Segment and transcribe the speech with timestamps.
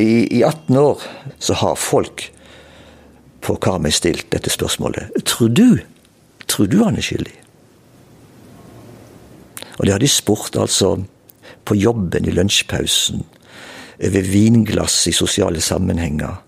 [0.00, 1.02] i, i 18 år
[1.38, 2.28] så har folk
[3.44, 5.14] på Karmøy stilt dette spørsmålet.
[5.28, 5.78] Tror du
[6.48, 7.34] Tror du han er skyldig?
[9.78, 10.94] Og det har de spurt altså
[11.68, 13.20] på jobben i lunsjpausen,
[13.98, 16.38] ved vinglass i sosiale sammenhenger,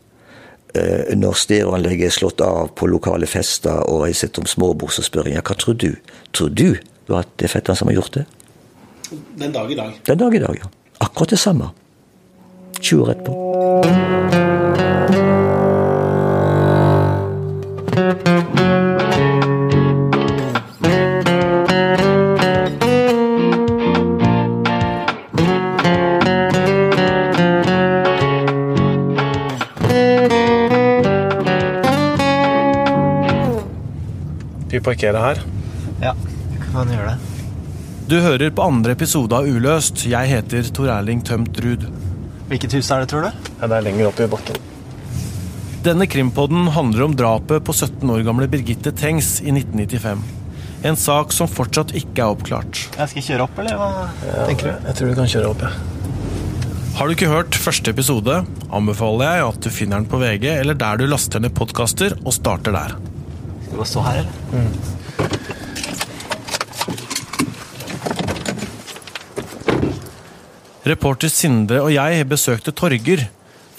[0.75, 5.04] eh, når stereoanlegget er slått av på lokale fester og jeg sitter om småbord, så
[5.04, 5.90] spør jeg hva tror du?
[6.32, 6.68] Tror du
[7.11, 8.25] at det er fetteren som har gjort det?
[9.11, 10.00] Den dag i dag.
[10.07, 10.71] Den dag i dag, ja.
[11.03, 11.72] Akkurat det samme.
[12.80, 13.36] 20 år etterpå.
[34.70, 35.41] Vi parkerer her.
[36.00, 36.14] Ja,
[36.50, 37.16] vi kan gjøre det.
[38.10, 40.06] Du hører på andre episode av Uløst.
[40.08, 41.84] Jeg heter Tor Erling Tømt Ruud.
[42.50, 43.30] Hvilket hus er det, tror du?
[43.60, 44.58] Ja, det er lenger opp i bakken.
[45.86, 50.24] Denne krimpodden handler om drapet på 17 år gamle Birgitte Tengs i 1995.
[50.90, 52.82] En sak som fortsatt ikke er oppklart.
[52.98, 53.88] Jeg skal kjøre opp, eller hva
[54.48, 54.88] tenker du?
[54.88, 55.72] Jeg tror du kan kjøre opp, ja.
[56.98, 58.40] Har du ikke hørt første episode,
[58.76, 62.34] anbefaler jeg at du finner den på VG eller der du laster ned podkaster, og
[62.36, 62.96] starter der.
[62.98, 65.59] Skal vi bare stå her, eller?
[70.86, 73.27] Reporter Sindre og jeg besøkte Torger,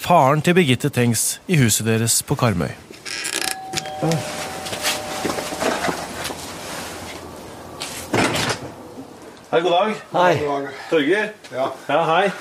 [0.02, 2.70] faren til Birgitte Tengs, i huset deres på Karmøy.
[9.52, 9.96] Hei, god dag.
[10.14, 10.34] Hei.
[10.90, 11.30] Torger?
[11.52, 12.32] Ja, Ja, hei.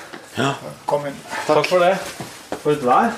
[0.85, 1.15] kom inn.
[1.47, 1.97] Takk for det.
[2.61, 3.11] For et vær.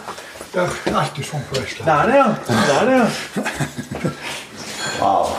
[0.54, 2.28] Det er alltid sånn på Det er det, ja.
[2.48, 4.12] Det er det, ja.
[5.02, 5.30] Wow.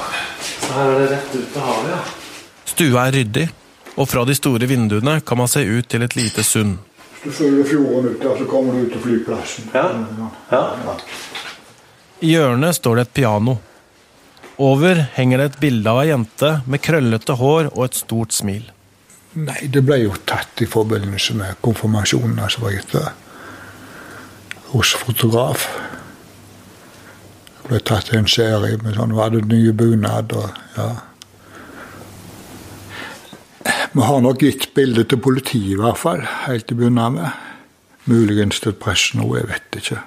[0.45, 1.99] Så her er det rett ut til havet, ja.
[2.75, 3.49] Stua er ryddig,
[3.95, 6.79] og fra de store vinduene kan man se ut til et lite sund.
[7.23, 9.71] Hvis du følger fjorden ut der, så kommer du ut til flyplassen.
[9.75, 9.87] Ja.
[10.51, 10.97] Ja.
[12.21, 13.57] I hjørnet står det et piano.
[14.59, 18.69] Over henger det et bilde av ei jente med krøllete hår og et stort smil.
[19.35, 23.11] Nei, det ble jo tatt i forbindelse med konfirmasjonen som var gitt der.
[24.75, 25.67] Hos fotograf.
[27.57, 30.89] Det ble tatt en serie med sånn, var det nye bunad og ja.
[33.95, 37.45] Vi har nok gitt bildet til politiet i hvert fall, helt til å begynne med.
[38.11, 40.01] Muligens til pressen òg, jeg vet ikke.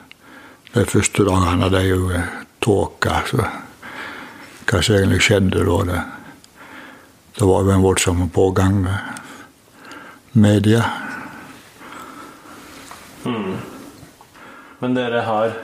[0.73, 2.09] De første dagene det er jo
[2.59, 3.45] tåke, så
[4.67, 6.01] hva som egentlig skjedde da, det,
[7.39, 10.83] det var jo en voldsom pågang med media.
[14.83, 15.55] Men dere har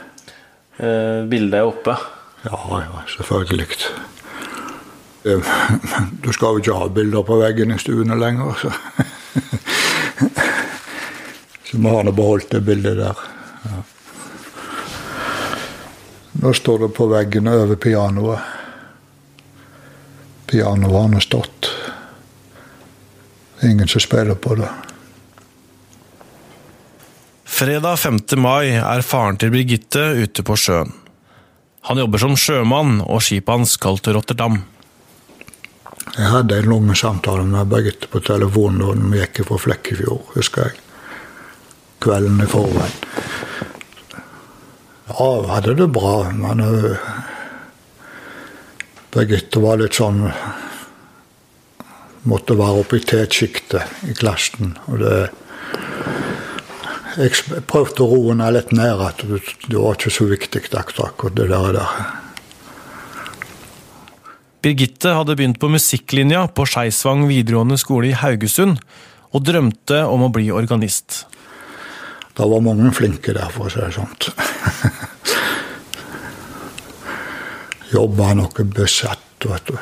[0.80, 2.00] eh, bildet oppe.
[2.48, 3.68] Ja, ja, selvfølgelig.
[5.26, 5.54] Eh,
[6.24, 8.72] Du skal jo ikke ha bilder på veggen i stuene lenger, så
[11.64, 13.18] Så vi har nå beholdt det bildet der.
[13.66, 13.78] Ja.
[16.44, 18.40] Nå står det på veggen over pianoet.
[20.46, 21.72] Pianoet har nå stått.
[23.66, 24.70] Ingen som spiller på det.
[27.50, 28.20] Fredag 5.
[28.38, 30.94] mai er faren til Birgitte ute på sjøen.
[31.90, 34.62] Han jobber som sjømann, og skipet hans skal til Rotterdam.
[36.12, 40.68] Jeg hadde en lang samtale med Birgitte på telefonen da vi gikk fra Flekkefjord, husker
[40.68, 40.81] jeg.
[42.03, 42.97] Kvelden i forveien.
[45.08, 47.08] Ja, hun hadde det bra, men uh,
[49.13, 50.25] Birgitte var litt sånn
[52.24, 54.78] Måtte være oppe i tetsjiktet i klassen.
[54.88, 55.16] Og det
[57.18, 59.42] Jeg prøvde å roe henne litt ned, at det,
[59.75, 61.74] var ikke så viktig akkurat det der.
[61.75, 62.23] der.
[64.63, 68.78] Birgitte hadde begynt på musikklinja på Skeisvang videregående skole i Haugesund,
[69.35, 71.25] og drømte om å bli organist.
[72.34, 74.29] Det var mange flinke der, for å si det sånt.
[77.94, 79.75] Jobba noe besatt, vet du.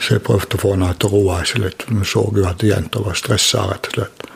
[0.00, 1.84] Så jeg prøvde å få henne til å roe seg litt.
[1.90, 4.26] Vi så jo at jenta var stressa, rett og slett.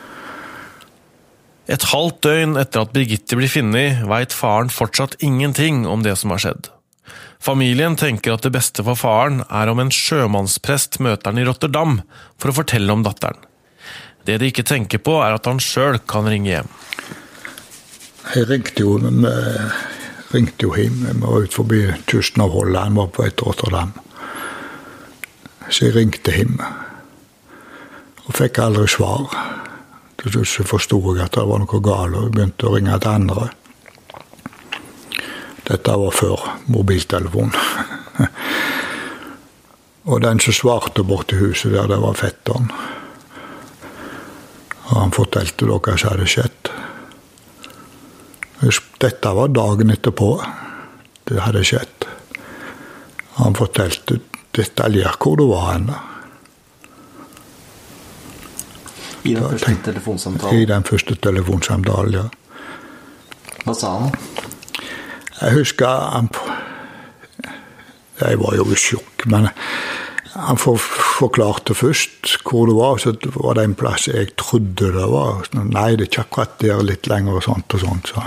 [1.73, 6.29] Et halvt døgn etter at Birgitte blir funnet, veit faren fortsatt ingenting om det som
[6.35, 6.74] har skjedd.
[7.43, 11.99] Familien tenker at det beste for faren er om en sjømannsprest møter han i Rotterdam
[12.41, 13.41] for å fortelle om datteren.
[14.25, 16.71] Det de ikke tenker på, er at han sjøl kan ringe hjem.
[18.33, 19.33] Jeg ringte jo, vi
[20.33, 21.03] ringte jo hjem.
[21.05, 23.93] Vi var ute forbi kysten av Holland, var på vei til Rotterdam.
[25.69, 26.57] Så jeg ringte hjem.
[28.25, 29.29] Og fikk aldri svar.
[30.17, 33.51] Til slutt forsto jeg at det var noe galt, og begynte å ringe til andre.
[35.65, 37.53] Dette var før mobiltelefon.
[40.11, 42.69] og den som svarte borti huset der, det var fetteren.
[44.85, 46.71] Og han fortalte hva som hadde skjedd.
[49.01, 50.29] Dette var dagen etterpå
[51.25, 52.05] det hadde skjedd.
[53.41, 54.19] Han fortalte
[54.55, 55.97] detaljert hvor det var henne.
[59.25, 60.59] I den første telefonsamtalen?
[60.61, 62.25] I den første telefonsamtalen, ja.
[63.65, 64.34] Hva sa han?
[65.45, 66.29] Jeg husker han
[68.17, 69.49] Jeg var jo i sjokk, men
[70.33, 72.97] han forklarte først hvor det var.
[72.97, 75.43] Så det var det en plass jeg trodde det var.
[75.53, 78.11] Nei, det er ikke akkurat der, litt lenger og sånt og sånt.
[78.11, 78.23] Så.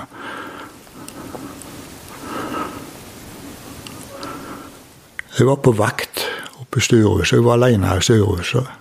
[5.38, 6.26] Jeg var på vakt
[6.60, 7.38] oppe i styrehuset.
[7.38, 8.76] Jeg var alene i styrehuset.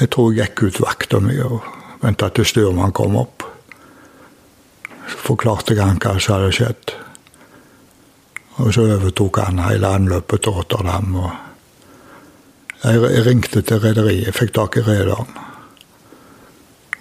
[0.00, 1.73] Jeg tror jeg gikk ut vakta mi og
[2.04, 3.46] venta til styrmannen kom opp.
[5.08, 6.94] Så forklarte jeg han hva som hadde skjedd.
[8.62, 11.16] Og så overtok han hele anløpet til Rotterdam.
[11.24, 11.32] Og
[12.84, 15.32] jeg ringte til rederiet, fikk tak i rederen.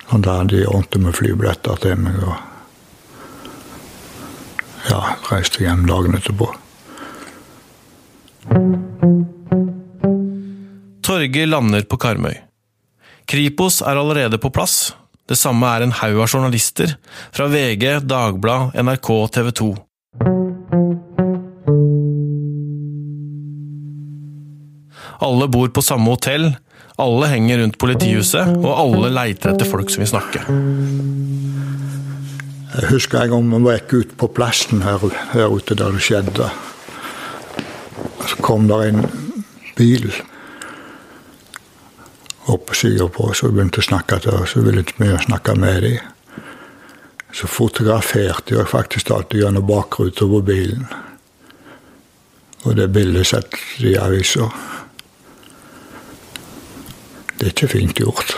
[0.10, 2.18] Sånn der de ordnet med flybilletter til meg.
[2.24, 2.36] og
[4.90, 6.50] ja, reiste hjem dagen etterpå.
[11.04, 12.36] Torge lander på Karmøy.
[13.34, 14.94] Kripos er allerede på plass.
[15.26, 16.92] Det samme er en haug av journalister
[17.34, 19.70] fra VG, Dagblad, NRK og TV 2.
[25.26, 26.46] Alle bor på samme hotell,
[27.02, 30.44] alle henger rundt politihuset, og alle leiter etter folk som vil snakke.
[32.76, 35.02] Jeg husker en gang vi gikk ut på plassen her,
[35.34, 36.52] her ute der det skjedde.
[38.30, 39.02] Så kom der en
[39.74, 40.12] bil
[42.46, 44.56] opp på sida på oss og begynte å snakke til oss.
[44.56, 46.00] Så ville ikke vi snakke med dem.
[47.34, 50.86] Så fotograferte jeg faktisk alltid gjennom bakruta på bilen.
[52.64, 54.48] Og det bildet setter de i avisa.
[57.34, 58.36] Det er ikke fint gjort.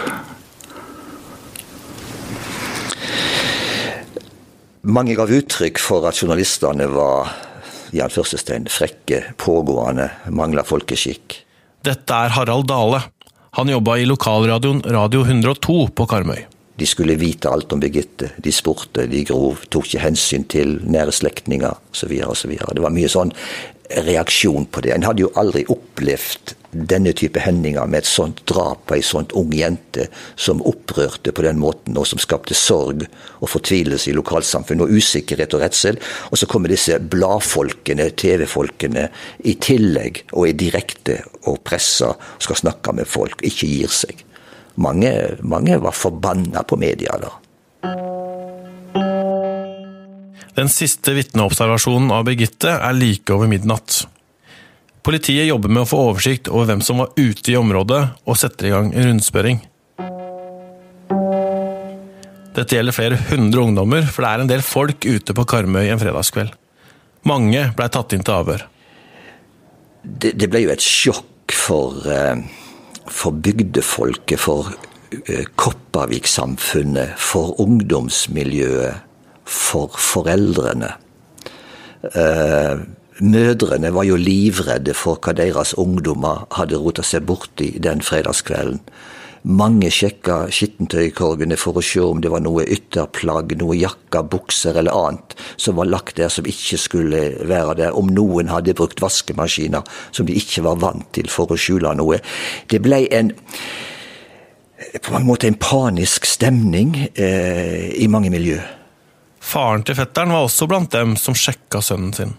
[4.85, 7.33] Mange gav uttrykk for at journalistene var
[7.95, 11.41] i anførselstegn frekke, pågående, mangla folkeskikk.
[11.85, 13.03] Dette er Harald Dale.
[13.55, 16.41] Han jobba i lokalradioen Radio 102 på Karmøy.
[16.75, 18.33] De skulle vite alt om Birgitte.
[18.43, 22.11] De spurte, de grov, tok ikke hensyn til nære slektninger osv.
[22.51, 23.31] Det var mye sånn
[23.89, 24.93] reaksjon på det.
[24.95, 29.31] En hadde jo aldri opplevd denne type hendinger med et sånt drap på ei sånt
[29.37, 33.05] ung jente som opprørte på den måten, og som skapte sorg
[33.39, 35.99] og fortvilelse i lokalsamfunnet, og usikkerhet og redsel.
[36.31, 39.07] Og så kommer disse bladfolkene, TV-folkene,
[39.47, 42.11] i tillegg og er direkte og pressa
[42.43, 44.25] skal snakke med folk, ikke gir seg.
[44.81, 45.13] Mange,
[45.47, 47.31] mange var forbanna på media da.
[50.55, 54.05] Den siste vitneobservasjonen av Birgitte er like over midnatt.
[55.03, 58.69] Politiet jobber med å få oversikt over hvem som var ute i området, og setter
[58.69, 59.59] i gang en rundspørring.
[62.55, 65.99] Dette gjelder flere hundre ungdommer, for det er en del folk ute på Karmøy en
[65.99, 66.53] fredagskveld.
[67.27, 68.63] Mange blei tatt inn til avhør.
[70.05, 71.99] Det, det, ble jo et sjokk for,
[73.11, 74.71] for bygdefolket, for
[75.59, 79.03] Kopervik-samfunnet, for ungdomsmiljøet,
[79.45, 80.91] for foreldrene.
[83.21, 88.81] Mødrene var jo livredde for hva deres ungdommer hadde rota seg borti den fredagskvelden.
[89.45, 94.97] Mange sjekka skittentøykorgene for å se om det var noe ytterplagg, noe jakker, bukser eller
[94.97, 97.93] annet som var lagt der som ikke skulle være der.
[97.93, 102.17] Om noen hadde brukt vaskemaskiner som de ikke var vant til for å skjule noe.
[102.65, 103.35] Det ble en
[104.97, 108.57] på mange måter en panisk stemning eh, i mange miljø.
[109.45, 112.33] Faren til fetteren var også blant dem som sjekka sønnen sin.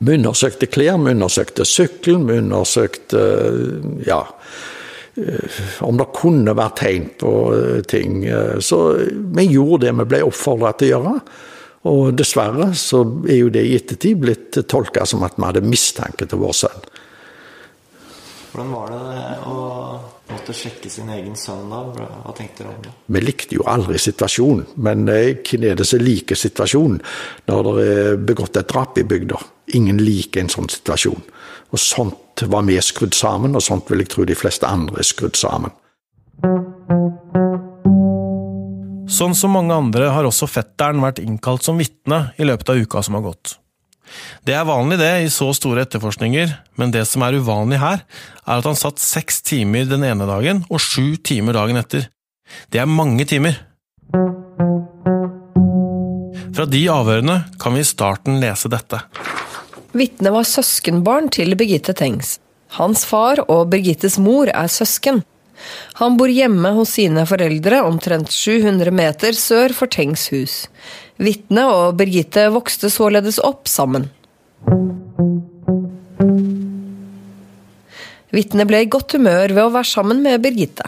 [0.00, 3.24] Vi undersøkte klær, vi undersøkte sykkelen, vi undersøkte
[4.06, 4.22] ja,
[5.84, 7.32] om det kunne vært tegn på
[7.90, 8.22] ting.
[8.64, 8.80] Så
[9.36, 11.14] vi gjorde det vi ble oppfordra til å gjøre.
[11.90, 16.28] Og dessverre så er jo det i ettertid blitt tolka som at vi hadde mistanke
[16.28, 16.88] til vår sønn.
[18.50, 19.60] Hvordan var det å
[20.32, 21.82] måtte sjekke sin egen sønn da?
[21.96, 22.92] Hva tenkte dere om det?
[23.06, 27.00] Vi likte jo aldri situasjonen, men hvem er det som liker situasjonen
[27.50, 29.40] når det er begått et drap i bygda?
[29.78, 31.22] Ingen liker en sånn situasjon.
[31.70, 35.06] Og sånt var vi skrudd sammen, og sånt vil jeg tro de fleste andre er
[35.06, 35.74] skrudd sammen.
[39.10, 43.02] Sånn som mange andre har også fetteren vært innkalt som vitne i løpet av uka
[43.04, 43.56] som har gått.
[44.46, 48.04] Det er vanlig det i så store etterforskninger, men det som er uvanlig her,
[48.46, 52.08] er at han satt seks timer den ene dagen og sju timer dagen etter.
[52.70, 53.60] Det er mange timer.
[56.50, 58.98] Fra de avhørene kan vi i starten lese dette.
[59.96, 62.38] Vitnet var søskenbarn til Birgitte Tengs.
[62.78, 65.22] Hans far og Birgittes mor er søsken.
[66.00, 70.62] Han bor hjemme hos sine foreldre omtrent 700 meter sør for Tengs hus.
[71.20, 74.06] Vitne og Birgitte vokste således opp sammen.
[78.30, 80.86] Vitnet ble i godt humør ved å være sammen med Birgitte.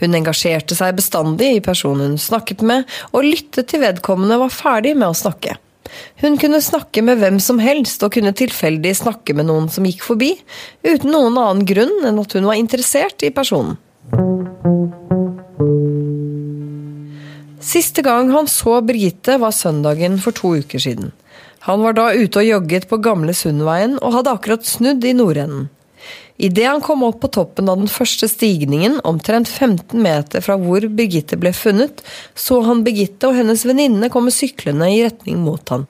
[0.00, 4.94] Hun engasjerte seg bestandig i personen hun snakket med, og lyttet til vedkommende var ferdig
[4.96, 5.58] med å snakke.
[6.22, 10.06] Hun kunne snakke med hvem som helst, og kunne tilfeldig snakke med noen som gikk
[10.06, 10.32] forbi,
[10.86, 13.76] uten noen annen grunn enn at hun var interessert i personen.
[17.74, 21.10] Siste gang han så Birgitte, var søndagen for to uker siden.
[21.66, 25.64] Han var da ute og jogget på Gamle Sundveien og hadde akkurat snudd i nordenden.
[26.38, 30.86] Idet han kom opp på toppen av den første stigningen, omtrent 15 meter fra hvor
[30.86, 32.04] Birgitte ble funnet,
[32.38, 35.88] så han Birgitte og hennes venninne komme syklende i retning mot han.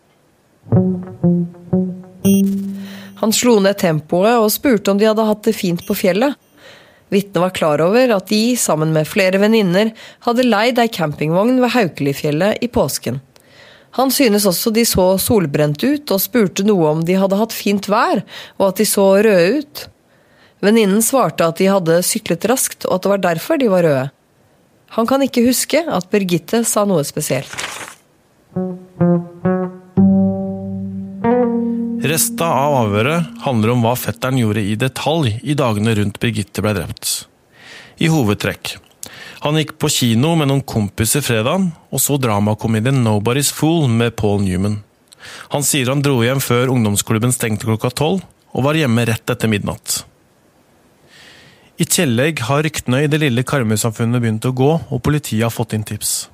[3.21, 6.41] Han slo ned tempoet og spurte om de hadde hatt det fint på fjellet.
[7.15, 9.93] Vitnet var klar over at de, sammen med flere venninner,
[10.27, 13.21] hadde leid ei campingvogn ved Haukelifjellet i påsken.
[13.95, 17.87] Han synes også de så solbrent ut, og spurte noe om de hadde hatt fint
[17.87, 18.25] vær,
[18.59, 19.85] og at de så røde ut.
[20.65, 24.09] Venninnen svarte at de hadde syklet raskt, og at det var derfor de var røde.
[24.99, 27.55] Han kan ikke huske at Birgitte sa noe spesielt.
[32.05, 36.75] Resta av avhøret handler om hva fetteren gjorde i detalj i dagene rundt Birgitte ble
[36.77, 37.13] drept.
[37.97, 38.75] I hovedtrekk.
[39.47, 44.43] Han gikk på kino med noen kompiser fredagen, og så dramakomedien Nobody's Fool med Paul
[44.45, 44.83] Newman.
[45.55, 48.21] Han sier han dro hjem før ungdomsklubben stengte klokka tolv,
[48.53, 50.03] og var hjemme rett etter midnatt.
[51.81, 55.73] I tillegg har ryktene i det lille Karmøy-samfunnet begynt å gå, og politiet har fått
[55.73, 56.27] inn tips.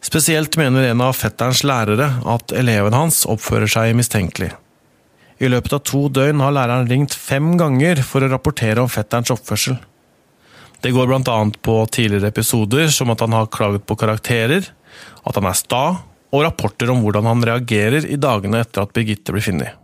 [0.00, 4.50] Spesielt mener en av fetterens lærere at eleven hans oppfører seg mistenkelig.
[5.40, 9.32] I løpet av to døgn har læreren ringt fem ganger for å rapportere om fetterens
[9.32, 9.78] oppførsel.
[10.80, 14.64] Det går annet på tidligere episoder som at han har klaget på karakterer,
[15.24, 15.84] at han er sta,
[16.30, 19.79] og rapporter om hvordan han reagerer i dagene etter at Birgitte blir funnet.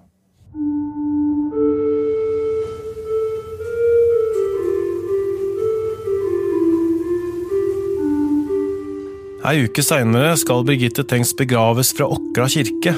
[9.46, 12.96] Ei uke seinere skal Birgitte Tengs begraves fra Åkra kirke,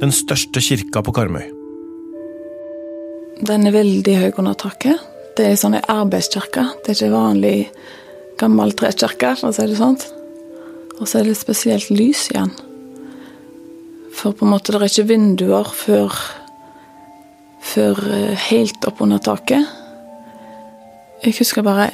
[0.00, 1.42] den største kirka på Karmøy.
[3.44, 4.96] Den er veldig høy under taket.
[5.36, 6.64] Det er sånn ei arbeidskirke.
[6.80, 7.52] Det er ikke vanlig
[8.40, 10.00] gammel trekirke, for å si det sånn.
[10.96, 12.54] Og så er det spesielt lys igjen.
[14.16, 16.16] For på en måte det er ikke vinduer før,
[17.74, 19.68] før eh, helt opp under taket.
[21.28, 21.90] Jeg husker bare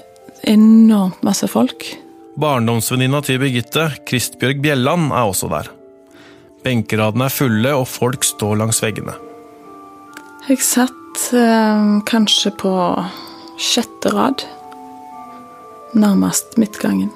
[0.46, 1.90] enormt masse folk.
[2.36, 5.70] Barndomsvenninna til Birgitte, Kristbjørg Bjelland, er også der.
[6.66, 9.14] Benkeradene er fulle, og folk står langs veggene.
[10.44, 12.72] Jeg satt eh, kanskje på
[13.56, 14.44] sjette rad,
[15.96, 17.08] nærmest midtgangen.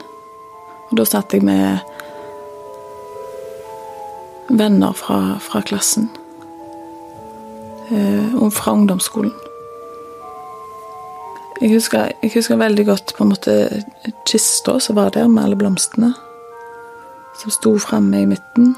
[0.88, 1.84] Og da satt jeg med
[4.48, 6.08] venner fra, fra klassen.
[7.92, 9.36] Eh, fra ungdomsskolen.
[11.60, 13.54] Jeg husker, jeg husker, veldig godt på en måte
[14.24, 16.14] kista som var der, med alle blomstene.
[17.42, 18.72] Som sto framme i midten.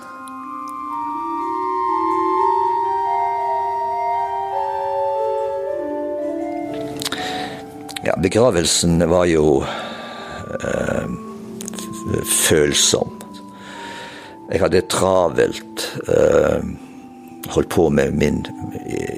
[8.02, 11.06] Ja, begravelsen var jo øh,
[12.26, 13.14] følsom.
[14.50, 15.86] Jeg hadde travelt.
[16.08, 16.66] Øh,
[17.50, 18.42] holdt på med min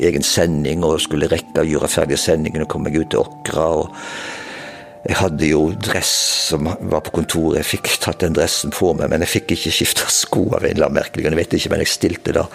[0.00, 3.66] egen sending og skulle rekke å gjøre ferdig sendingen og komme meg ut til Åkra.
[3.82, 6.12] og Jeg hadde jo dress
[6.48, 9.74] som var på kontoret, jeg fikk tatt den dressen på meg, men jeg fikk ikke
[9.78, 11.36] skifta sko av en eller annen merkelig grunn.
[11.36, 12.48] Jeg vet ikke, men jeg stilte da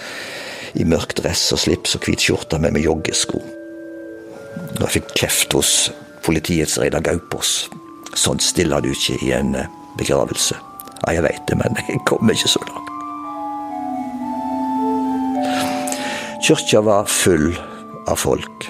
[0.78, 3.42] i mørk dress og slips og hvit skjorte med meg joggesko.
[4.80, 5.74] Og jeg fikk kjeft hos
[6.26, 7.70] politiets Reidar Gaupås.
[8.18, 10.58] Sånn stiller du ikke i en eh, begravelse.
[11.06, 12.89] Ja, jeg veit det, men jeg kommer ikke så langt.
[16.42, 17.52] Kirka var full
[18.08, 18.70] av folk.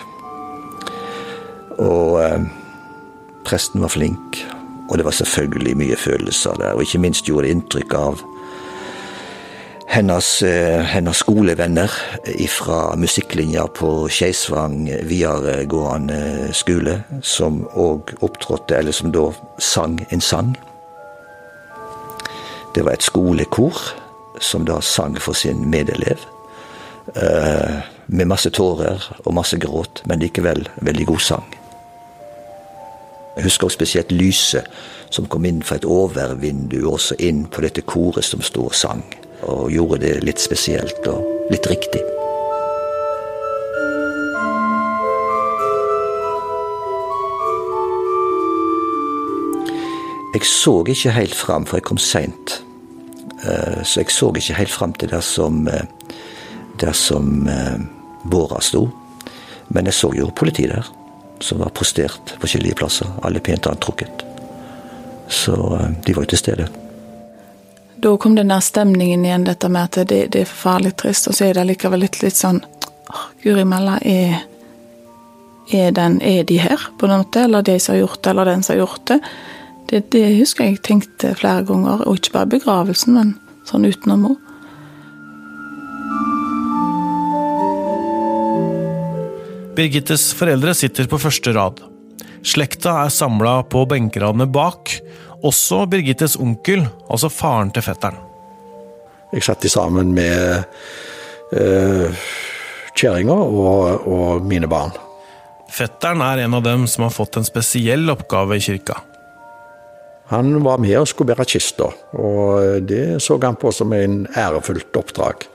[1.78, 2.42] Og eh,
[3.46, 4.40] presten var flink,
[4.90, 6.74] og det var selvfølgelig mye følelser der.
[6.74, 8.24] Og ikke minst gjorde det inntrykk av
[9.90, 11.94] hennes, eh, hennes skolevenner
[12.50, 20.58] fra musikklinja på Skeisvang videregående skole, som òg opptrådte, eller som da sang en sang.
[22.76, 23.78] Det var et skolekor
[24.40, 26.18] som da sang for sin medelev.
[27.16, 31.56] Eh, med masse tårer og masse gråt, men likevel veldig god sang.
[33.36, 34.68] Jeg husker også spesielt lyset
[35.10, 39.04] som kom inn fra et overvindu også inn på dette koret som sto og sang,
[39.42, 42.04] og gjorde det litt spesielt og litt riktig.
[50.34, 52.60] Jeg så ikke helt fram, for jeg kom seint.
[53.44, 55.88] Eh, så jeg så ikke helt fram til det som eh,
[56.80, 57.78] der som eh,
[58.24, 58.88] båra sto.
[59.70, 60.88] Men jeg så jo politiet der,
[61.40, 63.10] som var postert på forskjellige plasser.
[63.24, 64.26] Alle pent antrukket.
[65.30, 65.56] Så
[66.06, 66.70] de var jo til stede.
[68.00, 71.36] Da kom den der stemningen igjen, dette med at det, det er forferdelig trist, og
[71.36, 72.62] så er det likevel litt, litt sånn
[73.44, 74.44] Guri malla, er,
[75.74, 77.44] er, er de her, på en måte?
[77.48, 79.18] Eller de som har gjort det, eller den som har gjort det?
[79.90, 83.34] Det, det husker jeg tenkte flere ganger, og ikke bare begravelsen, men
[83.68, 84.49] sånn utenom òg.
[89.80, 91.78] Birgittes foreldre sitter på første rad.
[92.44, 94.92] Slekta er samla på benkeradene bak,
[95.40, 98.18] også Birgittes onkel, altså faren til fetteren.
[99.32, 100.66] Jeg satt sammen med
[101.56, 102.26] eh,
[102.92, 104.92] kjerringa og, og mine barn.
[105.72, 108.98] Fetteren er en av dem som har fått en spesiell oppgave i kirka.
[110.34, 111.88] Han var med og skulle bære kista,
[112.20, 115.48] og det så han på som en ærefullt oppdrag.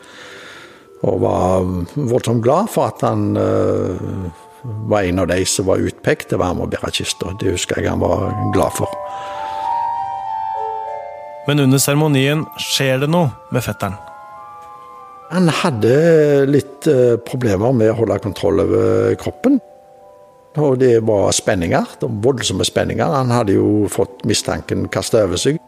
[1.04, 4.30] Og var voldsomt glad for at han uh,
[4.88, 7.34] var en av de som var utpekt til å være med å bære kista.
[7.40, 8.88] Det husker jeg han var glad for.
[11.44, 13.98] Men under seremonien skjer det noe med fetteren.
[15.34, 15.94] Han hadde
[16.48, 19.60] litt uh, problemer med å holde kontroll over kroppen.
[20.62, 23.10] Og det var spenninger, de voldsomme spenninger.
[23.10, 25.58] Han hadde jo fått mistanken kasta over seg.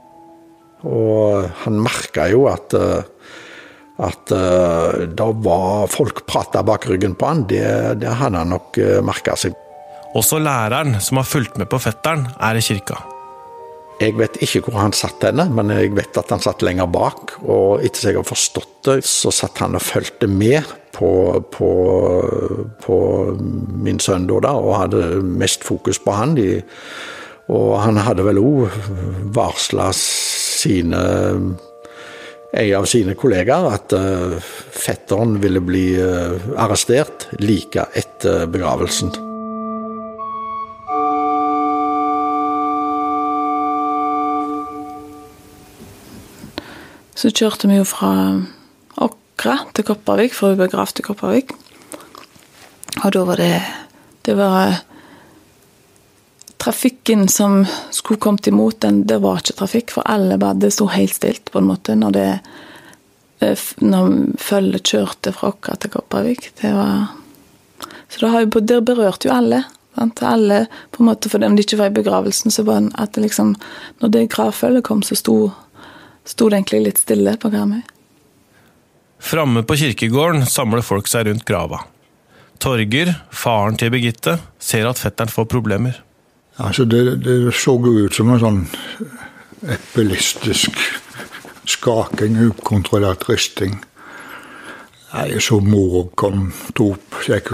[0.87, 3.03] Og han merka jo at, eh,
[3.97, 7.45] at uh, det var folk prata bak ryggen på han.
[7.49, 7.67] Det,
[8.03, 9.57] det hadde han nok eh, merka seg.
[10.17, 13.01] Også læreren som har fulgt med på fetteren, er i kirka.
[13.97, 17.39] Jeg vet ikke hvor han satt henne, men jeg vet at han satt lenger bak.
[17.49, 21.11] Og etter jeg har forstått det, så satt han og fulgte med på,
[21.53, 21.71] på,
[22.85, 22.97] på
[23.85, 26.37] min sønn da, og hadde mest fokus på han.
[26.37, 26.61] De,
[27.53, 28.77] og han hadde vel òg
[29.37, 31.01] varsla sine
[32.57, 34.37] en av sine kollegaer at uh,
[34.73, 39.13] fetteren ville bli uh, arrestert like etter begravelsen.
[47.17, 48.13] Så kjørte vi jo fra
[49.01, 51.55] Åkra til Kopervik, for hun begravde i Kopervik.
[53.03, 53.55] Og da var det
[54.27, 54.83] Det var
[56.67, 57.61] Trafikken som
[57.95, 61.53] skulle kommet imot, den, det var ikke trafikk, for alle bare, det sto helt stilt,
[61.55, 62.31] på en måte, når det
[63.47, 66.49] eh, når følget kjørte fra Åkra til Kopervik.
[66.59, 67.13] Det var
[68.09, 69.63] Så det, har jo, det berørte jo alle.
[69.95, 70.23] Sant?
[70.27, 73.15] Alle, på en måte, For om de ikke var i begravelsen, så var det at
[73.15, 73.55] det liksom
[74.03, 75.37] Når det gravfølget kom, så sto
[76.27, 77.85] sto det egentlig litt stille på Karmøy.
[79.23, 81.85] Framme på kirkegården samler folk seg rundt grava.
[82.59, 86.03] Torger, faren til Birgitte, ser at fetteren får problemer.
[86.59, 88.63] Altså det, det så ut som en sånn
[89.73, 90.79] epilistisk
[91.67, 93.77] skaking, ukontrollert risting.
[95.13, 96.89] Nei, så mor kom så
[97.27, 97.45] jeg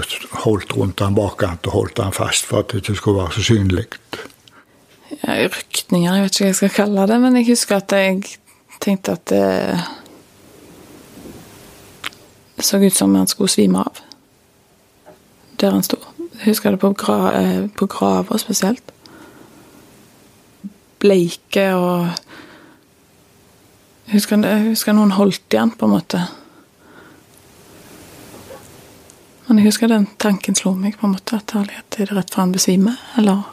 [0.42, 3.44] holdt rundt han bakkant og holdt han fast for at det ikke skulle være så
[3.52, 3.86] synlig.
[5.22, 8.22] Ja, rykninger, jeg vet ikke hva jeg skal kalle det, men jeg husker at jeg
[8.82, 9.42] tenkte at det,
[12.56, 14.02] det så ut som han skulle svime av
[15.62, 16.00] der han sto.
[16.42, 18.92] Husker det på, gra, eh, på graver spesielt.
[21.02, 22.08] Bleike og
[24.06, 26.18] jeg husker, jeg husker noen holdt igjen, på en måte.
[29.46, 32.44] Men jeg husker den tanken slo meg, på en måte, at herlighet, er rett før
[32.44, 33.44] han besvimer, eller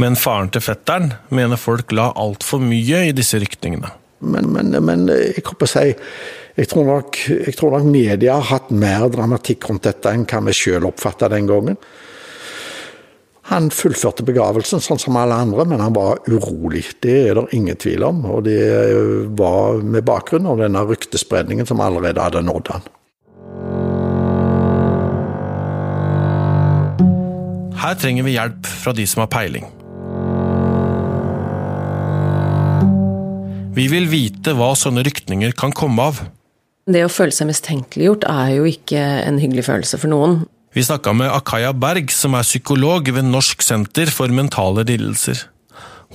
[0.00, 3.90] men faren til fetteren mener folk la altfor mye i disse rykningene.
[4.20, 5.86] Men, men, men jeg si
[6.60, 10.42] jeg tror, nok, jeg tror nok media har hatt mer dramatikk rundt dette enn hva
[10.44, 11.78] vi sjøl oppfatta den gangen.
[13.50, 16.84] Han fullførte begravelsen sånn som alle andre, men han var urolig.
[17.02, 18.20] Det er det ingen tvil om.
[18.28, 18.60] Og det
[19.40, 22.86] var med bakgrunn av denne ryktespredningen som allerede hadde nådd han.
[27.80, 29.66] Her trenger vi hjelp fra de som har peiling.
[33.70, 36.24] Vi vil vite hva sånne rykninger kan komme av.
[36.90, 40.40] Det å føle seg mistenkeliggjort er jo ikke en hyggelig følelse for noen.
[40.74, 45.44] Vi snakka med Akaya Berg, som er psykolog ved Norsk senter for mentale lidelser.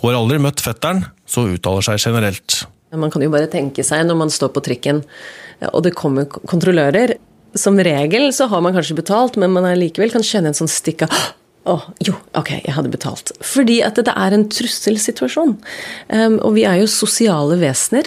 [0.02, 2.66] Hun har aldri møtt fetteren, så uttaler seg generelt.
[2.96, 5.02] Man kan jo bare tenke seg når man står på trikken
[5.72, 7.16] og det kommer kontrollører.
[7.56, 11.06] Som regel så har man kanskje betalt, men man likevel kan kjenne en sånn stikk
[11.08, 11.14] av
[11.66, 13.32] Å, jo, ok, jeg hadde betalt.
[13.42, 15.56] Fordi at det er en trusselsituasjon.
[16.14, 18.06] Um, og vi er jo sosiale vesener.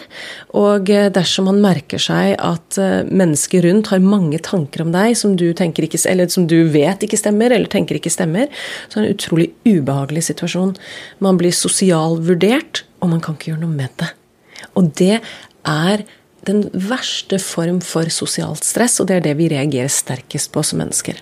[0.59, 5.17] Og eh, dersom man merker seg at uh, mennesker rundt har mange tanker om deg
[5.19, 5.99] som du, ikke,
[6.31, 8.47] som du vet ikke stemmer, eller tenker ikke stemmer,
[8.87, 10.77] så er det en utrolig ubehagelig situasjon.
[11.25, 14.13] Man blir sosialvurdert, og man kan ikke gjøre noe med det.
[14.79, 15.17] Og det
[15.67, 16.07] er
[16.47, 20.79] den verste form for sosialt stress, og det er det vi reagerer sterkest på som
[20.85, 21.19] mennesker.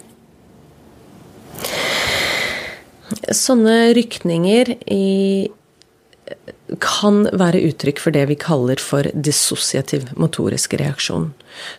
[3.35, 5.49] Sånne rykninger i,
[6.83, 11.31] kan være uttrykk for det vi kaller for dissosiativ motorisk reaksjon.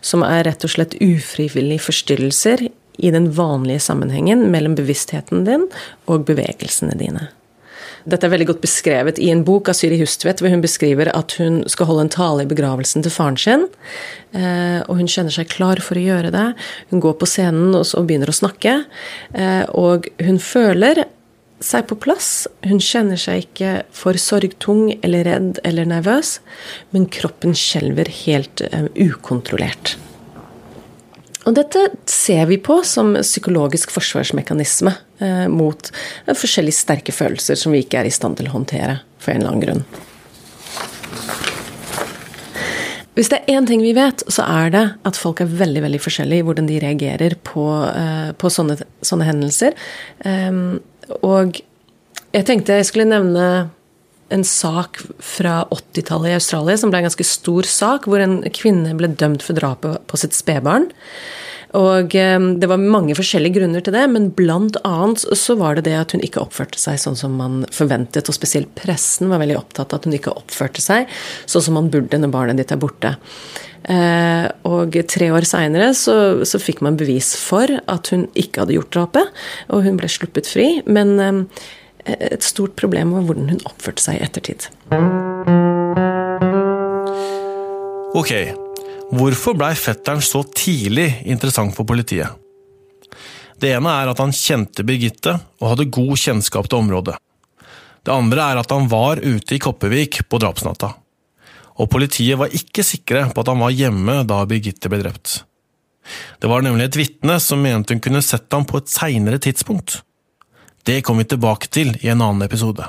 [0.01, 5.67] Som er rett og slett ufrivillige forstyrrelser i den vanlige sammenhengen mellom bevisstheten din
[6.09, 7.27] og bevegelsene dine.
[8.07, 11.33] Dette er veldig godt beskrevet i en bok av Syri Hustvedt, hvor hun beskriver at
[11.41, 13.65] hun skal holde en tale i begravelsen til faren sin.
[14.31, 16.45] Eh, og hun kjenner seg klar for å gjøre det.
[16.93, 18.77] Hun går på scenen og begynner å snakke.
[19.35, 21.03] Eh, og hun føler
[21.63, 22.47] seg på plass.
[22.65, 26.37] Hun kjenner seg ikke for sorgtung eller redd eller nervøs,
[26.93, 29.95] men kroppen skjelver helt uh, ukontrollert.
[31.47, 34.93] Og dette ser vi på som psykologisk forsvarsmekanisme
[35.23, 35.89] uh, mot
[36.27, 39.41] uh, forskjellige sterke følelser som vi ikke er i stand til å håndtere for en
[39.41, 39.87] eller annen grunn.
[43.17, 46.01] Hvis det er én ting vi vet, så er det at folk er veldig veldig
[46.03, 47.63] forskjellige i hvordan de reagerer på,
[48.37, 49.73] på sånne, sånne, hendelser.
[50.21, 50.75] Um,
[51.21, 51.59] og
[52.33, 53.47] jeg tenkte jeg skulle nevne
[54.33, 58.91] en sak fra 80-tallet i Australia som ble en ganske stor sak, hvor en kvinne
[58.99, 60.89] ble dømt for drapet på sitt spedbarn.
[61.75, 65.87] Og eh, Det var mange forskjellige grunner til det, men blant annet så var det
[65.89, 68.29] det at hun ikke oppførte seg sånn som man forventet.
[68.29, 71.09] Og spesielt pressen var veldig opptatt av at hun ikke oppførte seg
[71.45, 73.17] sånn som man burde når barnet ditt er borte.
[73.87, 78.75] Eh, og tre år seinere så, så, fikk man bevis for at hun ikke hadde
[78.75, 80.69] gjort drapet, og hun ble sluppet fri.
[80.87, 81.41] Men eh,
[82.31, 84.69] et stort problem var hvordan hun oppførte seg i ettertid.
[88.17, 88.31] Ok,
[89.13, 92.29] hvorfor blei fetteren så tidlig interessant for politiet?
[93.57, 97.17] Det ene er at han kjente Birgitte og hadde god kjennskap til området.
[98.05, 100.93] Det andre er at han var ute i Kopervik på drapsnatta
[101.77, 105.41] og politiet var ikke sikre på at han var hjemme da Birgitte ble drept.
[106.41, 110.01] Det var nemlig et vitne som mente hun kunne sett ham på et seinere tidspunkt.
[110.87, 112.85] Det kommer vi tilbake til i en annen episode.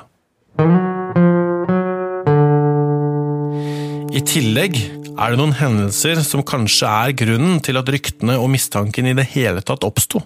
[4.15, 4.79] I tillegg
[5.19, 9.27] er det noen hendelser som kanskje er grunnen til at ryktene og mistanken i det
[9.35, 10.23] hele tatt oppsto.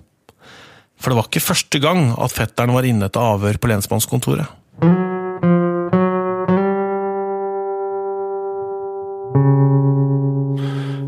[1.01, 4.53] For det var ikke første gang at fetteren var inne til avhør på lensmannskontoret.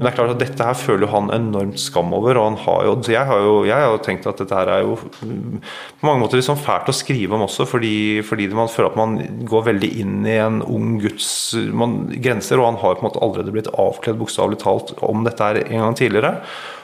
[0.04, 2.36] Men det er klart at dette her føler han enormt skam over.
[2.36, 4.82] og han har jo, jeg har jo, jeg har jo tenkt at dette her er
[4.84, 9.00] jo på mange måter liksom fælt å skrive om også, fordi, fordi man føler at
[9.00, 9.16] man
[9.48, 11.30] går veldig inn i en ung guds
[11.72, 12.60] man, grenser.
[12.60, 15.86] Og han har på en måte allerede blitt avkledd bokstavelig talt om dette her en
[15.86, 16.36] gang tidligere.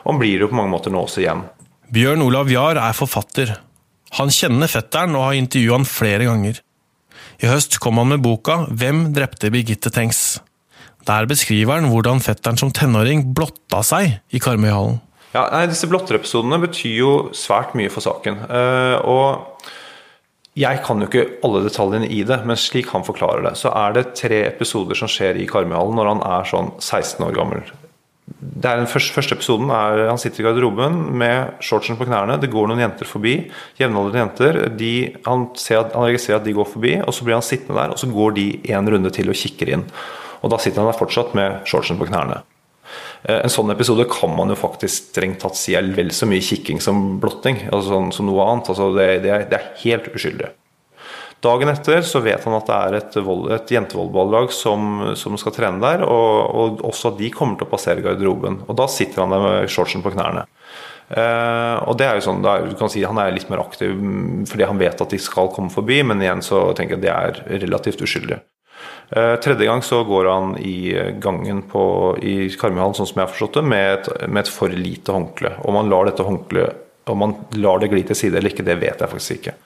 [0.06, 1.44] Og han blir jo på mange måter nå også igjen.
[1.92, 3.58] Bjørn Olav Jahr er forfatter.
[4.16, 6.64] Han kjenner fetteren og har intervjua han flere ganger.
[7.44, 10.40] I høst kom han med boka 'Hvem drepte Birgitte Tengs?'
[11.10, 15.00] Der beskriver han hvordan fetteren som tenåring blotta seg i Karmøyhallen.
[15.30, 18.38] Ja, nei, Disse blotterepisodene betyr jo svært mye for saken.
[18.50, 19.68] Uh, og
[20.58, 23.94] jeg kan jo ikke alle detaljene i det, men slik han forklarer det, så er
[23.94, 27.62] det tre episoder som skjer i Karmøyhallen når han er sånn 16 år gammel.
[28.40, 32.38] Det er den første, første episoden er Han sitter i garderoben med shortsen på knærne.
[32.38, 33.34] Det går noen jenter forbi.
[33.78, 34.58] Jevnaldrende jenter.
[34.78, 34.92] De,
[35.26, 37.98] han, at, han registrerer at de går forbi, og så blir han sittende der, og
[37.98, 39.86] så går de en runde til og kikker inn.
[40.40, 42.42] Og da sitter han der fortsatt med shortsen på knærne.
[43.22, 46.44] Eh, en sånn episode kan man jo faktisk strengt tatt si er vel så mye
[46.44, 47.66] kikking som blotting.
[47.68, 48.72] Altså sånn, som noe annet.
[48.72, 50.52] Altså det, det, er, det, er, helt uskyldig.
[51.40, 55.54] Dagen etter så vet han at det er et, vold, et jentevolleyballag som, som, skal
[55.56, 58.60] trene der, og, og, også de kommer til å passere garderoben.
[58.68, 60.44] Og da sitter han der med shortsen på knærne.
[61.10, 63.96] Uh, og det er jo sånn, er, du kan si Han er litt mer aktiv
[63.98, 67.06] mm, fordi han vet at de skal komme forbi, men igjen så tenker jeg at
[67.42, 68.38] det er relativt uskyldig.
[69.10, 70.92] Eh, tredje gang så går han i
[71.22, 71.82] gangen på,
[72.22, 75.56] i Karmøyhallen, sånn som jeg har forstått det, med et, med et for lite håndkle.
[75.66, 78.78] Om han lar dette håndkleet om man lar det gli til side eller ikke, det
[78.80, 79.56] vet jeg faktisk ikke.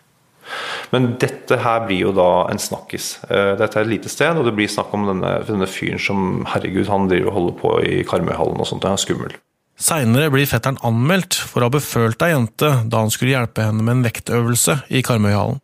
[0.92, 3.16] Men dette her blir jo da en snakkis.
[3.28, 6.44] Eh, dette er et lite sted, og det blir snakk om denne, denne fyren som
[6.52, 8.86] herregud, han driver og holder på i Karmøyhallen og sånt.
[8.86, 9.36] Han er skummel.
[9.80, 13.82] Seinere blir fetteren anmeldt for å ha befølt ei jente da han skulle hjelpe henne
[13.82, 15.58] med en vektøvelse i Karmøyhallen.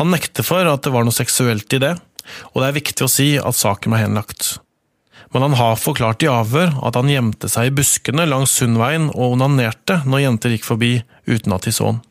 [0.00, 1.92] Han nekter for at det var noe seksuelt i det,
[2.52, 4.56] og det er viktig å si at saken var henlagt.
[5.32, 9.38] Men han har forklart i avhør at han gjemte seg i buskene langs Sundveien og
[9.38, 10.94] onanerte når jenter gikk forbi
[11.28, 12.02] uten at de så han.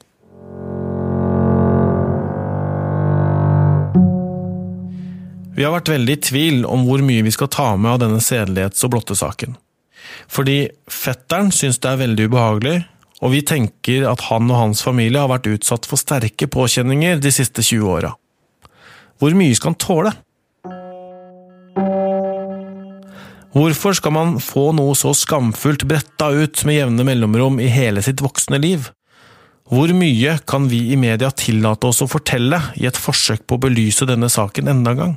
[5.52, 8.22] Vi har vært veldig i tvil om hvor mye vi skal ta med av denne
[8.24, 9.60] sedelighets- og blottesaken.
[10.32, 12.78] Fordi fetteren syns det er veldig ubehagelig,
[13.22, 17.34] og vi tenker at han og hans familie har vært utsatt for sterke påkjenninger de
[17.36, 18.16] siste 20 åra.
[19.22, 20.12] Hvor mye skal han tåle?
[23.52, 28.24] Hvorfor skal man få noe så skamfullt bretta ut med jevne mellomrom i hele sitt
[28.24, 28.88] voksne liv?
[29.72, 33.64] Hvor mye kan vi i media tillate oss å fortelle i et forsøk på å
[33.68, 35.14] belyse denne saken enda en gang?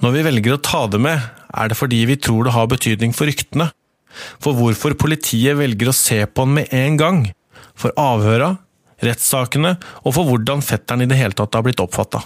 [0.00, 1.20] Når vi velger å ta det med,
[1.54, 3.68] er det fordi vi tror det har betydning for ryktene.
[4.42, 7.22] For hvorfor politiet velger å se på den med en gang.
[7.78, 8.56] For avhøra,
[9.04, 12.22] rettssakene og for hvordan fetteren i det hele tatt har blitt oppfatta.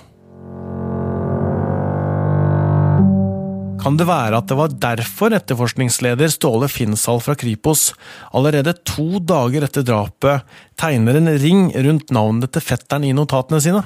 [3.85, 7.91] Kan det være at det var derfor etterforskningsleder Ståle Finnshall fra Kripos
[8.33, 10.47] allerede to dager etter drapet
[10.81, 13.83] tegner en ring rundt navnet til fetteren i notatene sine?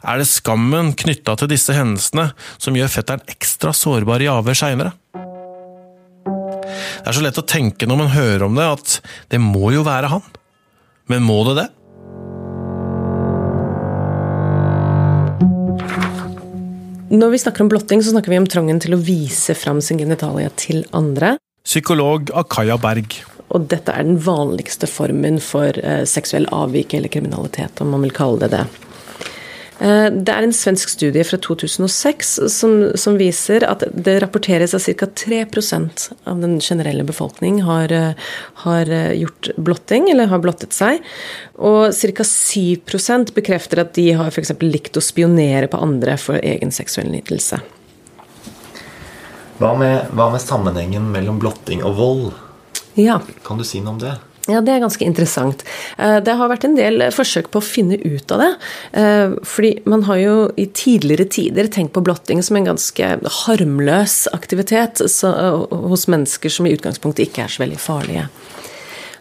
[0.00, 4.94] Er det skammen knytta til disse hendelsene som gjør fetteren ekstra sårbar i avhør seinere?
[6.64, 8.96] Det er så lett å tenke når man hører om det, at
[9.34, 10.24] det må jo være han.
[11.06, 11.66] Men må det det?
[17.16, 20.00] Når vi snakker om blotting, så snakker vi om trangen til å vise fram sin
[20.02, 21.36] genitalia til andre.
[21.66, 23.14] Psykolog Akaya Berg.
[23.54, 28.14] Og dette er den vanligste formen for eh, seksuell avvik eller kriminalitet, om man vil
[28.16, 28.64] kalle det det.
[29.78, 34.86] Eh, det er en svensk studie fra 2006 som, som viser at det rapporteres at
[34.86, 35.08] ca.
[35.26, 38.30] 3% av den generelle befolkning har, eh,
[38.64, 41.04] har, eh, gjort blotting, eller har blottet seg.
[41.58, 42.24] Og ca.
[42.24, 44.54] 7% bekrefter at de har f.eks.
[44.64, 47.60] likt å spionere på andre for egen seksuell nytelse.
[49.60, 52.26] Hva med, hva med sammenhengen mellom blotting og vold?
[52.96, 53.20] Ja.
[53.44, 54.16] Kan du si noe om det?
[54.46, 55.64] Ja, Det er ganske interessant.
[55.98, 58.52] Eh, det har vært en del forsøk på å finne ut av det.
[59.00, 63.10] Eh, fordi man har jo i tidligere tider tenkt på blotting som en ganske
[63.46, 68.28] harmløs aktivitet hos mennesker som i utgangspunktet ikke er så veldig farlige.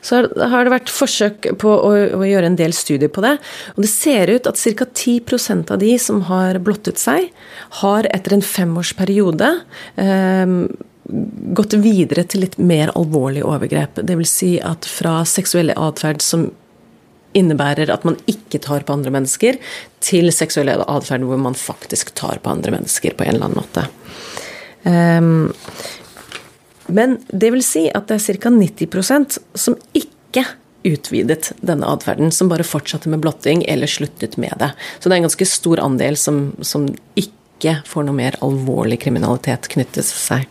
[0.06, 3.40] Så har det vært forsøk på å, gjøre en del studier på det.
[3.74, 4.86] Og det ser ut at ca.
[4.86, 7.32] 10% av de som har blottet seg,
[7.82, 9.50] har etter en femårsperiode
[9.98, 10.54] eh,
[11.56, 14.02] gått videre til litt mer alvorlige overgrep.
[14.02, 14.32] Dvs.
[14.32, 16.50] Si at fra seksuell atferd som
[17.36, 19.60] innebærer at man ikke tar på andre mennesker,
[20.04, 23.88] til seksuell atferd hvor man faktisk tar på andre mennesker på en eller annen måte.
[24.86, 25.52] Um,
[26.88, 28.54] men det vil si at det er ca.
[28.54, 30.46] 90% som ikke
[30.86, 34.72] utvidet denne atferden, som bare fortsatte med blotting eller sluttet med det.
[35.00, 36.86] Så det er en ganske stor andel som, som
[37.18, 40.46] ikke får noe mer alvorlig kriminalitet knyttet til seg.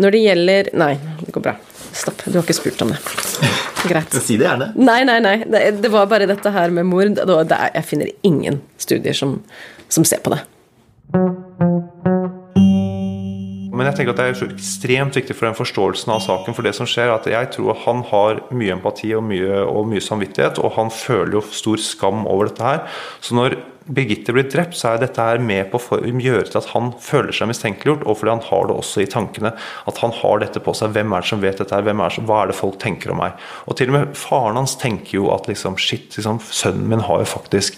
[0.00, 1.54] Når det gjelder Nei, det går bra.
[1.94, 2.24] Stopp.
[2.26, 2.98] Du har ikke spurt om det.
[3.86, 4.16] Greit.
[4.24, 4.72] Si det gjerne.
[4.74, 5.36] Nei, nei, nei.
[5.46, 7.20] Det, det var bare dette her med mord.
[7.22, 9.38] Er, jeg finner ingen studier som,
[9.92, 10.40] som ser på det.
[13.74, 16.56] Men jeg tenker at det er så ekstremt viktig for den forståelsen av saken.
[16.56, 19.86] For det som skjer er at jeg tror han har mye empati og mye, og
[19.90, 22.84] mye samvittighet, og han føler jo stor skam over dette her.
[23.22, 26.70] Så når Birgitte blir drept, så er dette her med på å gjøre til at
[26.72, 29.52] han føler seg mistenkeliggjort, og fordi han har det også i tankene.
[29.90, 30.94] At han har dette på seg.
[30.94, 31.90] Hvem er det som vet dette her?
[31.92, 33.36] Er som, hva er det folk tenker om meg?
[33.68, 37.20] Og til og med faren hans tenker jo at liksom, shit, liksom, sønnen min har
[37.20, 37.76] jo faktisk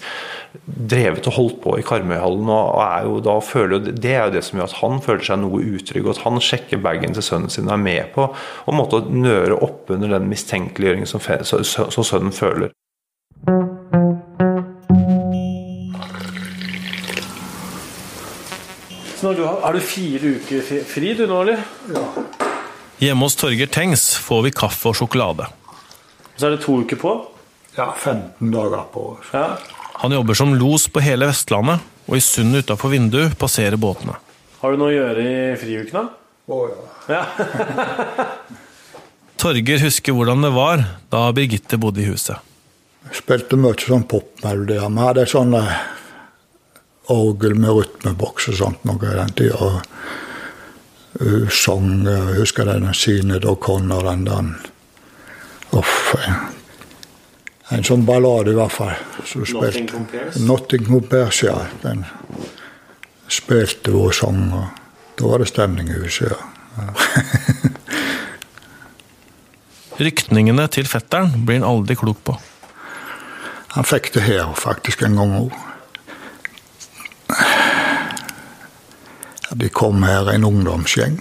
[0.65, 4.43] drevet og holdt på i Karmøyhallen, og er jo da føler Det er jo det
[4.47, 7.51] som gjør at han føler seg noe utrygg, og at han sjekker bagen til sønnen
[7.53, 12.35] sin og er med på å måtte nøre opp under den mistenkeliggjøringen som, som sønnen
[12.35, 12.71] føler.
[19.27, 21.59] Så du har, har, du fire uker fri du nå, eller?
[21.91, 22.03] Ja.
[23.03, 25.49] Hjemme hos Torger Tengs får vi kaffe og sjokolade.
[26.39, 27.11] Så er det to uker på?
[27.75, 29.03] Ja, 15 dager på.
[29.33, 29.57] Ja.
[29.99, 34.15] Han jobber som los på hele Vestlandet, og i sundet utafor vinduet passerer båtene.
[34.61, 36.07] Har du noe å gjøre i friukene?
[36.47, 36.71] Å oh,
[37.11, 37.19] ja.
[37.19, 38.23] ja.
[39.43, 42.39] Torger husker hvordan det var da Birgitte bodde i huset.
[43.09, 44.87] Jeg spilte mye sånn popmelodier.
[44.87, 45.67] Vi hadde sånne
[47.13, 49.69] orgel med rytmeboks og sånt noe i den tida.
[51.17, 54.55] Hun sang Jeg husker den sine da Connor den den
[55.75, 56.15] Uff.
[57.69, 58.93] En sånn ballade, i hvert fall.
[59.51, 60.37] Nothing Compares?
[60.39, 61.57] Nothing Compares, ja.
[61.83, 62.05] Den
[63.27, 64.45] spilte og sang.
[64.55, 66.37] Og da var det stemning i huset, ja.
[66.77, 66.87] ja.
[69.97, 72.37] Ryktningene til fetteren blir han aldri klok på.
[73.73, 75.66] Han fikk det her faktisk en gang òg.
[79.49, 81.19] De kom her, en ungdomsgjeng.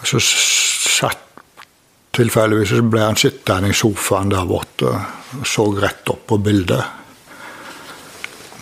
[0.00, 1.20] Og så satt
[2.14, 4.92] Tilfeldigvis ble han sittende i sofaen der borte
[5.34, 6.84] og så rett opp på bildet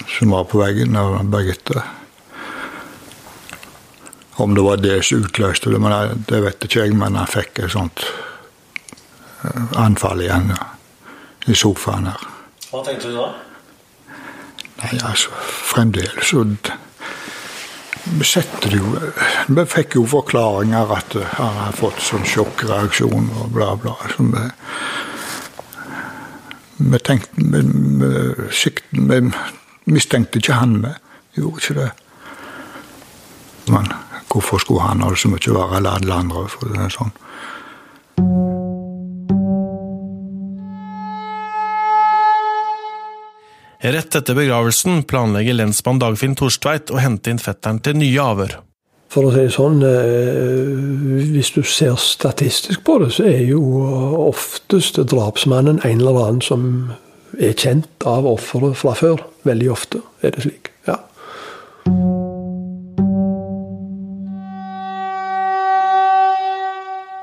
[0.08, 1.82] som var på veggen av Birgitte.
[4.40, 6.96] Om det var det som utløste det, men det vet ikke jeg.
[6.96, 8.04] Men han fikk et sånt
[9.44, 10.68] eh, anfall igjen ja,
[11.52, 12.28] i sofaen her.
[12.70, 13.28] Hva tenkte du da?
[14.82, 15.30] Nei, altså,
[15.70, 16.42] fremdeles så
[18.26, 18.96] setter det jo
[19.54, 23.94] Vi fikk jo forklaringer at han har fått sånn sjokkreaksjon og bla, bla.
[24.10, 24.42] Så vi,
[26.92, 27.62] vi tenkte vi,
[28.02, 28.72] vi,
[29.06, 29.20] vi,
[29.92, 30.92] mistenkte ikke han, vi
[31.38, 31.90] gjorde ikke det.
[33.70, 33.92] Men
[34.32, 36.46] hvorfor skulle han ha det så mye verre enn alle andre?
[36.50, 37.14] for det er sånn.
[43.82, 48.52] Rett etter begravelsen planlegger lensmann Dagfinn Torstveit å hente inn fetteren til nye avhør.
[49.10, 50.68] For å si det sånn, eh,
[51.34, 53.58] hvis du ser statistisk på det, så er jo
[54.28, 56.92] oftest drapsmannen en eller annen som
[57.40, 59.18] er kjent av offeret fra før.
[59.42, 60.70] Veldig ofte er det slik.
[60.86, 61.00] ja.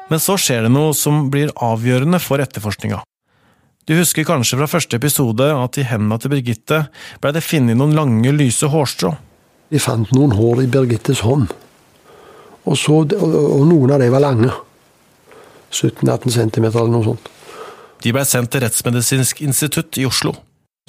[0.09, 2.99] Men så skjer det noe som blir avgjørende for etterforskninga.
[3.89, 6.83] Du husker kanskje fra første episode at i hendene til Birgitte
[7.17, 9.15] blei det funnet noen lange, lyse hårstrå.
[9.73, 11.47] De fant noen hår i Birgittes hånd,
[12.69, 14.51] og, så, og noen av dem var lange.
[15.73, 17.31] 17-18 cm eller noe sånt.
[18.03, 20.35] De blei sendt til Rettsmedisinsk institutt i Oslo.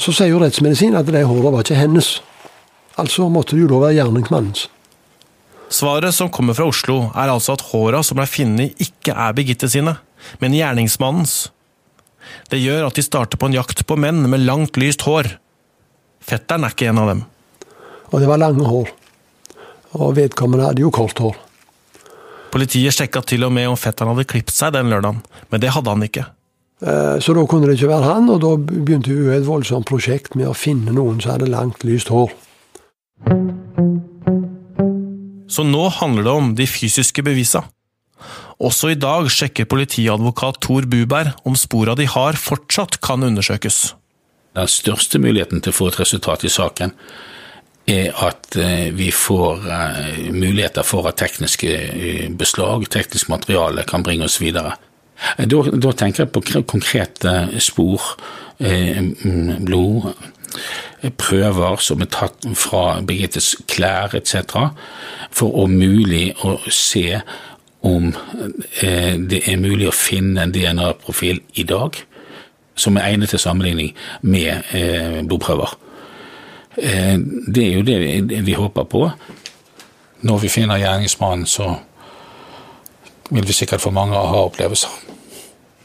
[0.01, 2.11] Så sier jo rettsmedisin at de håra var ikke hennes.
[3.01, 4.67] Altså måtte det jo da være gjerningsmannens.
[5.73, 9.73] Svaret som kommer fra Oslo, er altså at håra som blei funnet, ikke er Birgitte
[9.73, 9.97] sine,
[10.45, 11.49] men gjerningsmannens.
[12.51, 15.33] Det gjør at de starter på en jakt på menn med langt, lyst hår.
[16.25, 17.23] Fetteren er ikke en av dem.
[18.11, 18.91] Og det var lange hår.
[20.01, 21.39] Og vedkommende hadde jo kort hår.
[22.51, 25.95] Politiet sjekka til og med om fetteren hadde klippet seg den lørdagen, men det hadde
[25.95, 26.27] han ikke.
[26.81, 30.35] Eh, så da kunne det ikke være han, og da begynte vi et voldsomt prosjekt
[30.39, 32.33] med å finne noen som hadde langt, lyst hår.
[35.51, 37.65] Så nå handler det om de fysiske bevisa.
[38.61, 43.95] Også i dag sjekker politiadvokat Tor Buberg om spora de har fortsatt kan undersøkes.
[44.59, 46.93] Den største muligheten til å få et resultat i saken
[47.91, 54.05] er at eh, vi får eh, muligheter for at tekniske eh, beslag, teknisk materiale, kan
[54.05, 54.77] bringe oss videre.
[55.37, 58.01] Da, da tenker jeg på konkrete spor,
[58.61, 60.07] blod,
[61.21, 64.71] prøver som er tatt fra Birgittes klær etc.,
[65.31, 67.21] for å mulig å se
[67.81, 68.13] om
[68.83, 71.97] eh, det er mulig å finne en DNA-profil i dag
[72.81, 75.77] som er egnet til sammenligning med eh, blodprøver.
[76.77, 77.17] Eh,
[77.49, 79.07] det er jo det vi håper på.
[80.21, 81.73] Når vi finner gjerningsmannen, så
[83.31, 84.93] vil vi sikkert få mange aha-opplevelser.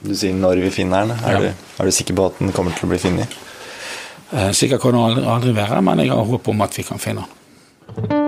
[0.06, 1.16] Du sier når vi finner den.
[1.24, 1.40] Er, ja.
[1.40, 3.40] du, er, du, sikker på at den kommer til å bli funnet?
[4.58, 8.25] Sikkert kan det aldri være, men jeg har håp om at vi kan finne den.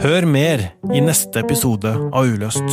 [0.00, 0.62] Hør mer
[0.96, 2.64] i neste episode av Uløst.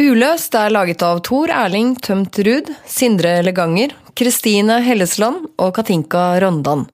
[0.00, 6.86] Uløst er laget av Tor Erling Tømt Ruud, Sindre Leganger, Kristine Hellesland og Katinka Rondan.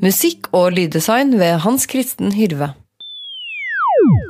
[0.00, 2.72] Musikk og lyddesign ved Hans Kristen Hyrve.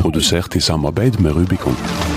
[0.01, 2.13] Produsert i samarbeid med Rubicon.